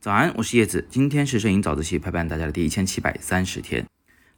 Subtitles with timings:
[0.00, 0.86] 早安，我是叶子。
[0.88, 3.84] 今天是摄影早自习陪伴大家的第一千七百三十天。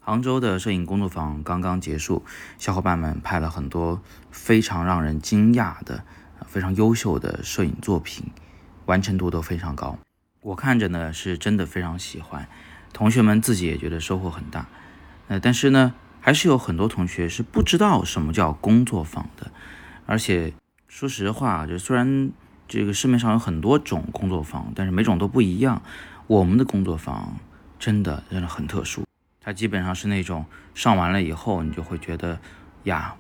[0.01, 2.25] 杭州的摄影工作坊刚刚结束，
[2.57, 4.01] 小伙伴们拍了很多
[4.31, 6.03] 非常让人惊讶的、
[6.47, 8.25] 非常优秀的摄影作品，
[8.87, 9.99] 完成度都非常高。
[10.41, 12.49] 我看着呢，是真的非常喜欢。
[12.95, 14.67] 同学们自己也觉得收获很大。
[15.27, 15.93] 呃，但是呢，
[16.23, 19.51] 还是有很多同学是不知道什么叫工作坊的。
[20.07, 20.55] 而且
[20.89, 22.33] 说实话，就虽然
[22.67, 25.83] 这个市面上有很多种工作坊，但是每种都不一样。
[26.27, 27.37] 我们的工作坊
[27.79, 29.05] 真的真的很特殊。
[29.41, 32.41] 它基本上是那种上完了以后，你就会觉得
[32.85, 33.15] 呀，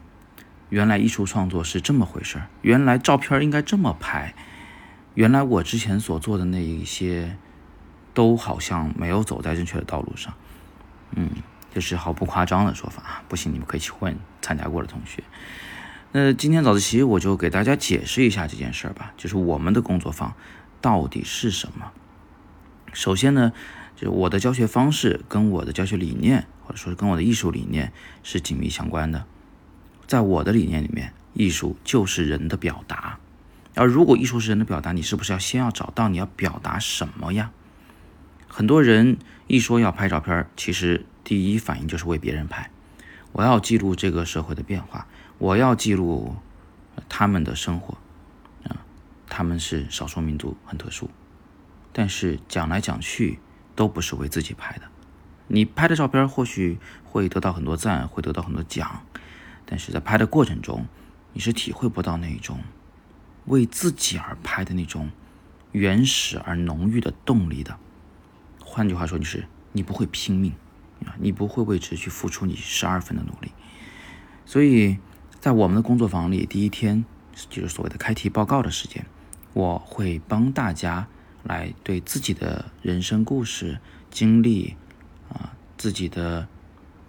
[0.70, 4.34] 原来艺术创作是这么回事儿，原来照片应该这么拍，
[5.14, 7.36] 原来我之前所做的那一些
[8.14, 10.34] 都好像没有走在正确的道路上。
[11.12, 11.30] 嗯，
[11.72, 13.22] 这是毫不夸张的说法啊！
[13.28, 15.22] 不信你们可以去问参加过的同学。
[16.12, 20.34] 那今天早自习我就给大家解释一下这件事儿吧，就是我们的工作坊
[20.80, 21.92] 到底是什么。
[22.92, 23.52] 首先呢。
[24.00, 27.92] 就是我的教学方式跟我的教学理念，或者说是跟我的艺术理念
[28.22, 29.24] 是紧密相关的。
[30.06, 33.18] 在我的理念里面，艺术就是人的表达。
[33.74, 37.50] 而如果艺术是人的表达，你是不是要先要找到你要表达什么呀？
[38.46, 42.70] 很多人一说要拍照片，其实第一反应就是为别人拍。
[43.32, 46.36] 我要记录这个社会的变化，我要记录
[47.08, 47.96] 他们的生活。
[48.64, 48.84] 啊，
[49.28, 51.08] 他们是少数民族，很特殊。
[51.92, 53.38] 但是讲来讲去。
[53.78, 54.88] 都不是为自己拍的，
[55.46, 59.04] 你拍的照片或许会得到很多赞，会得到很多奖，
[59.64, 60.88] 但是在拍的过程中，
[61.32, 62.58] 你是体会不到那种
[63.44, 65.12] 为自己而拍的那种
[65.70, 67.78] 原始而浓郁的动力的。
[68.58, 70.52] 换句话说，就是你不会拼命
[71.06, 73.52] 啊，你不会为之去付出你十二分的努力。
[74.44, 74.98] 所以
[75.40, 77.04] 在我们的工作坊里，第一天
[77.48, 79.04] 就是所谓的开题报告的时间，
[79.52, 81.08] 我会帮大家。
[81.44, 83.78] 来对自己的人生故事
[84.10, 84.76] 经历
[85.30, 86.46] 啊，自己的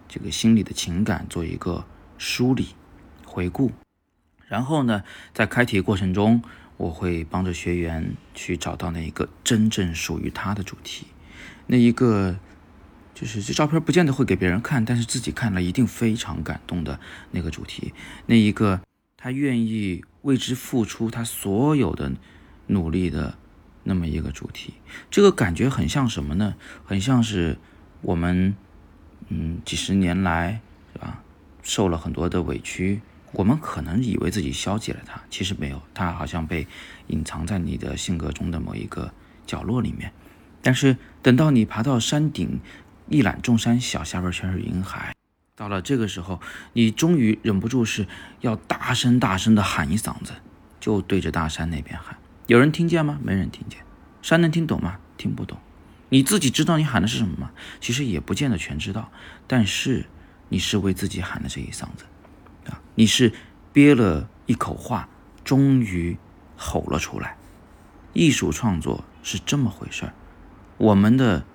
[0.07, 1.83] 这个心理的情感做一个
[2.17, 2.67] 梳理
[3.25, 3.71] 回顾，
[4.47, 5.03] 然后呢，
[5.33, 6.41] 在开题过程中，
[6.77, 11.07] 我会帮着学员去找到那一个真正属于他的主题，
[11.65, 12.37] 那一个
[13.13, 16.99] 就是这照片不见得会给别人看，但是自己看了一定非常感动的
[17.31, 17.93] 那个主题，
[18.25, 18.81] 那一个
[19.17, 22.11] 他愿意为之付出他所有的
[22.67, 23.37] 努力的。
[23.81, 24.73] 那么一个主题，
[25.09, 26.53] 这个感觉很像什么呢？
[26.85, 27.57] 很像是
[28.01, 28.53] 我们，
[29.29, 30.59] 嗯，几十年来，
[30.93, 31.23] 是吧？
[31.63, 36.67] 受了很多的委屈，我们可能以为自己消解了它，其实没有，它好像被
[37.07, 39.11] 隐藏在你的性格中的某一个
[39.47, 40.11] 角落里面。
[40.61, 42.59] 但是等到你爬到山顶，
[43.09, 45.15] 一览众山小，下边全是云海，
[45.55, 46.39] 到了这个时候，
[46.73, 48.07] 你终于忍不住是
[48.41, 50.33] 要大声大声的喊一嗓子，
[50.79, 52.17] 就对着大山那边喊。
[52.47, 53.19] 有人听见吗？
[53.23, 53.79] 没人听见。
[54.21, 54.99] 山能听懂吗？
[55.17, 55.57] 听不懂。
[56.09, 57.51] 你自己知道你喊的是什么吗？
[57.79, 59.11] 其实也不见得全知道。
[59.47, 60.05] 但是
[60.49, 62.05] 你是为自己喊的这一嗓子
[62.67, 62.81] 啊！
[62.95, 63.33] 你是
[63.71, 65.07] 憋了一口话，
[65.43, 66.17] 终于
[66.55, 67.37] 吼了出来。
[68.13, 70.13] 艺术创作是这么回事儿。
[70.77, 71.45] 我们的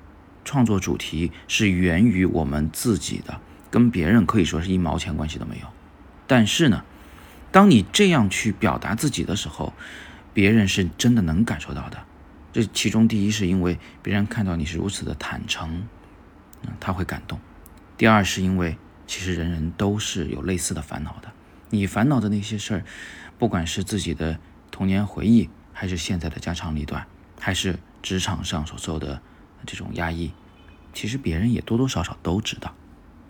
[0.44, 3.40] 创作主题是源于我们自己的，
[3.70, 5.66] 跟别人可以说是一毛钱关系都没有。
[6.26, 6.84] 但是呢，
[7.50, 9.72] 当你这样去表达自己的时候，
[10.32, 12.04] 别人是真的能感受到的，
[12.52, 15.86] 这其中第一是因为别人看到你是如此的坦诚，
[16.62, 17.38] 嗯，他会感动；
[17.96, 18.76] 第二是因为
[19.06, 21.32] 其实人人都是有类似的烦恼的，
[21.70, 22.84] 你烦恼的那些事儿，
[23.38, 24.38] 不管是自己的
[24.70, 27.06] 童年回忆，还是现在的家长里短，
[27.38, 29.20] 还是职场上所受的
[29.64, 30.32] 这种压抑，
[30.92, 32.74] 其实别人也多多少少都知道。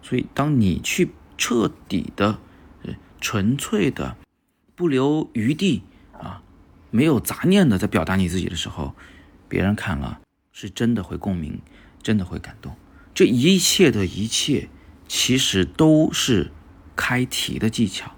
[0.03, 2.39] 所以当你去彻底的、
[2.83, 4.17] 呃纯粹的、
[4.75, 6.43] 不留余地啊。
[6.91, 8.95] 没有杂念的在表达你自己的时候，
[9.49, 10.21] 别人看了
[10.53, 11.61] 是真的会共鸣，
[12.01, 12.77] 真的会感动。
[13.13, 14.69] 这一切的一切，
[15.09, 16.53] 其实都是
[16.95, 18.13] 开题的技巧，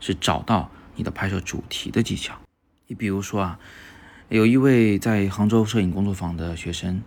[0.00, 2.40] 是找到你的拍摄主题的技巧。
[2.86, 3.58] 你比如说啊，
[4.30, 7.02] 有一位在杭州摄影工作坊的学生，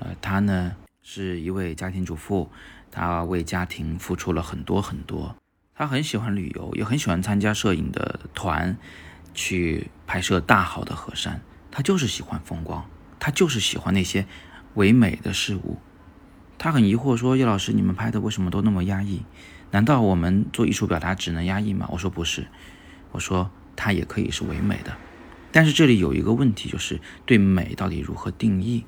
[0.00, 2.50] 呃，他呢是一位家庭主妇，
[2.90, 5.36] 他为家庭付出了很多很多，
[5.74, 8.76] 他很喜欢旅游，也很喜欢参加摄影的团。
[9.32, 12.84] 去拍摄大好的河山，他就是喜欢风光，
[13.20, 14.26] 他就是喜欢那些
[14.74, 15.78] 唯美的事物。
[16.58, 19.22] 他很疑惑说：“叶老师，你们拍的为什么都那么压抑？
[19.70, 22.48] 难道我们做艺术表达只能压抑吗？”我说：“不是，
[23.12, 24.92] 我说它也可以是唯美的。
[25.52, 28.84] 但是这里有一个问题，就是对美到底如何定义？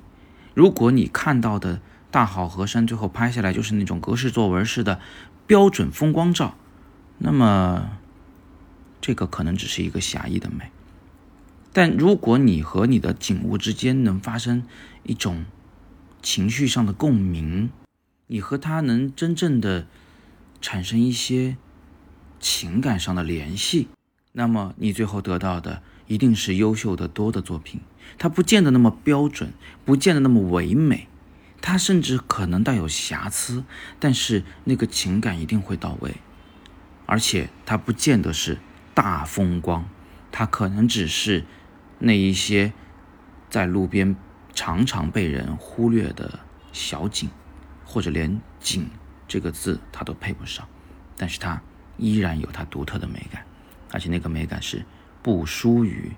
[0.53, 4.99] 如果你看到的大好河山最后拍下来就是那种格式作文式的
[5.47, 6.55] 标准风光照，
[7.17, 7.97] 那么……”
[9.01, 10.71] 这个可能只是一个狭义的美，
[11.73, 14.63] 但如果你和你的景物之间能发生
[15.03, 15.43] 一种
[16.21, 17.69] 情绪上的共鸣，
[18.27, 19.87] 你和他能真正的
[20.61, 21.57] 产生一些
[22.39, 23.89] 情感上的联系，
[24.31, 27.81] 那么你最后得到的一定是优秀的多的作品。
[28.17, 29.53] 它不见得那么标准，
[29.85, 31.07] 不见得那么唯美，
[31.61, 33.63] 它甚至可能带有瑕疵，
[33.99, 36.15] 但是那个情感一定会到位。
[37.05, 38.59] 而且它不见得是
[38.93, 39.87] 大风光，
[40.31, 41.45] 它可能只是
[41.99, 42.73] 那一些
[43.49, 44.15] 在路边
[44.53, 46.39] 常常被人忽略的
[46.71, 47.29] 小景，
[47.85, 48.89] 或者连“景”
[49.27, 50.67] 这个字它都配不上，
[51.17, 51.61] 但是它
[51.97, 53.43] 依然有它独特的美感，
[53.91, 54.85] 而且那个美感是
[55.23, 56.11] 不输于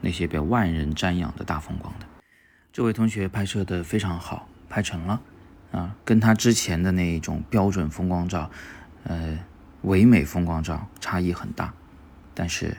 [0.00, 2.06] 那些被万人瞻仰的大风光的。
[2.72, 5.20] 这位同学拍摄的非常好，拍成了
[5.70, 8.50] 啊，跟他之前的那一种标准风光照，
[9.04, 9.38] 呃。
[9.82, 11.72] 唯美风光照差异很大，
[12.34, 12.76] 但是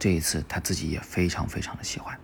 [0.00, 2.18] 这一次他自己也非常非常的喜欢。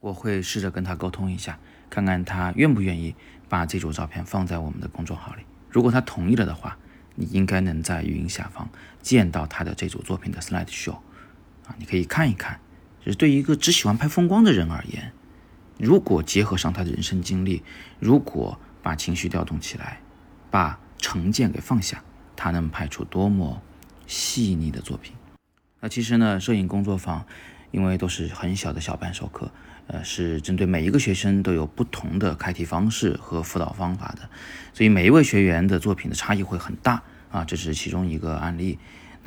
[0.00, 1.56] 我会试着跟他沟通一下，
[1.88, 3.14] 看看他愿不愿意
[3.48, 5.42] 把这组照片放在我们的公众号里。
[5.70, 6.76] 如果他同意了的话，
[7.14, 8.68] 你应该能在语音下方
[9.00, 10.96] 见到他的这组作品的 slide show
[11.68, 12.58] 啊，你可以看一看。
[13.04, 15.12] 就是对于一个只喜欢拍风光的人而言，
[15.78, 17.62] 如果结合上他的人生经历，
[18.00, 20.00] 如果把情绪调动起来，
[20.50, 22.02] 把成见给放下，
[22.34, 23.62] 他能拍出多么。
[24.10, 25.12] 细腻的作品，
[25.80, 27.26] 那其实呢，摄影工作坊
[27.72, 29.52] 因为都是很小的小班授课，
[29.86, 34.30] 呃，是针对每一个学生都有不同的开题方式和辅导方法的，
[34.72, 38.78] 所以每一位学员的作品的差异会很大啊，这是其中一个案例。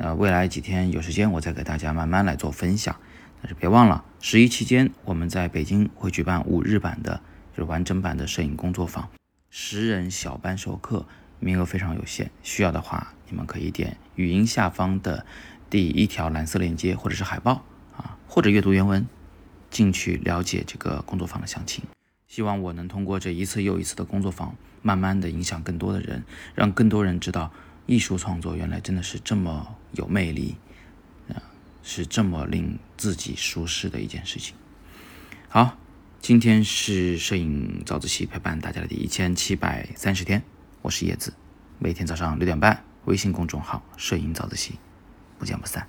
[0.02, 2.96] 呃未来几天有时间，我再给大家慢慢来做分享。
[3.40, 7.20] 但是别忘了，十一期间我们在北京会举办五日版的，
[7.56, 9.08] 就是完整版的摄影工作坊，
[9.48, 11.06] 十人小班授课。
[11.38, 15.26] 名额非常有限，需要的话，你们可以点语音下方的
[15.68, 17.64] 第一条蓝色链接，或者是海报
[17.96, 19.04] 啊，或者阅读原文，
[19.68, 21.82] 进去了解这个工作坊的详情。
[22.28, 26.22] 希望我能通过这一次又一次的工作坊，慢慢的影响更多的人，
[26.54, 27.52] 让更多人知道
[27.86, 30.56] 艺术创作原来真的是这么有魅力，
[31.28, 31.42] 啊，
[31.82, 34.54] 是这么令自己舒适的一件事情。
[35.48, 35.76] 好，
[36.20, 40.42] 今天是摄影早自习陪伴大家的第一千七百三十天。
[40.80, 41.34] 我是叶子，
[41.78, 44.78] 每天早上六点半，微信公众号“摄影早自习”，
[45.38, 45.86] 不见不散。